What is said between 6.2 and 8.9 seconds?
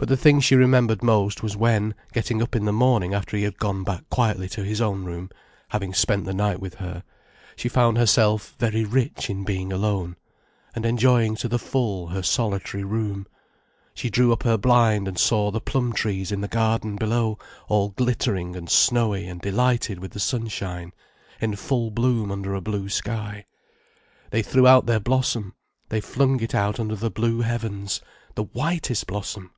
the night with her, she found herself very